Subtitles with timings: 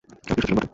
[0.09, 0.67] আকৃষ্ট ছিলাম বটে।